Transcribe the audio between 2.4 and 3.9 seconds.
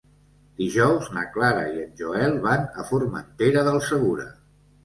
van a Formentera del